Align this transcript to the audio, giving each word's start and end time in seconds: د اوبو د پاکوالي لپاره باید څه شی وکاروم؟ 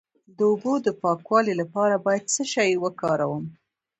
د 0.37 0.39
اوبو 0.51 0.73
د 0.85 0.87
پاکوالي 1.01 1.53
لپاره 1.61 1.95
باید 2.05 2.31
څه 2.35 2.43
شی 2.53 2.71
وکاروم؟ 2.83 3.45